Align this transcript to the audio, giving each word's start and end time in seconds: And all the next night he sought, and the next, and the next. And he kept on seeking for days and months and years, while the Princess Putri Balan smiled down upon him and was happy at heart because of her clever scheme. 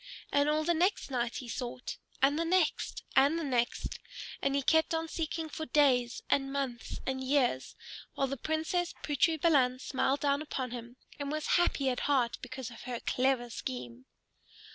And 0.31 0.49
all 0.49 0.63
the 0.63 0.73
next 0.73 1.11
night 1.11 1.35
he 1.35 1.47
sought, 1.47 1.97
and 2.23 2.39
the 2.39 2.43
next, 2.43 3.03
and 3.15 3.37
the 3.37 3.43
next. 3.43 3.99
And 4.41 4.55
he 4.55 4.63
kept 4.63 4.95
on 4.95 5.07
seeking 5.07 5.47
for 5.47 5.67
days 5.67 6.23
and 6.27 6.51
months 6.51 6.97
and 7.05 7.23
years, 7.23 7.75
while 8.15 8.25
the 8.25 8.35
Princess 8.35 8.95
Putri 9.03 9.39
Balan 9.39 9.77
smiled 9.77 10.21
down 10.21 10.41
upon 10.41 10.71
him 10.71 10.95
and 11.19 11.31
was 11.31 11.45
happy 11.61 11.87
at 11.87 11.99
heart 12.09 12.39
because 12.41 12.71
of 12.71 12.81
her 12.85 12.99
clever 12.99 13.51
scheme. 13.51 14.05